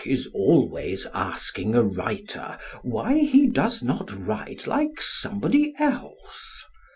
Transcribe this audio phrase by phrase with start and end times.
[0.03, 6.65] is always asking a writer why he does not write like somebody else